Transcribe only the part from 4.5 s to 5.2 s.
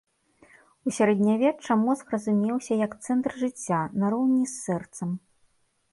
з сэрцам.